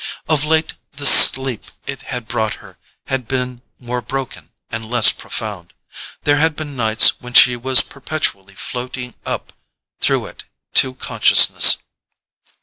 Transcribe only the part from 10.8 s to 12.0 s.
consciousness.